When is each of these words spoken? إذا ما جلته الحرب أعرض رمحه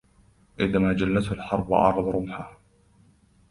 إذا 0.59 0.79
ما 0.79 0.93
جلته 0.93 1.31
الحرب 1.33 1.73
أعرض 1.73 2.07
رمحه 2.07 2.59